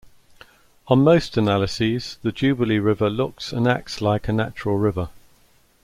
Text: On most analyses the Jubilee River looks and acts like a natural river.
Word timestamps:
On 0.87 1.03
most 1.03 1.37
analyses 1.37 2.17
the 2.23 2.31
Jubilee 2.31 2.79
River 2.79 3.07
looks 3.07 3.53
and 3.53 3.67
acts 3.67 4.01
like 4.01 4.27
a 4.27 4.33
natural 4.33 4.79
river. 4.79 5.09